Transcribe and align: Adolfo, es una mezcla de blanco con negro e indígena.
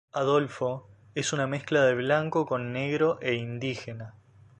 Adolfo, 0.13 0.87
es 1.13 1.31
una 1.31 1.45
mezcla 1.45 1.83
de 1.85 1.93
blanco 1.93 2.47
con 2.47 2.73
negro 2.73 3.19
e 3.21 3.35
indígena. 3.35 4.15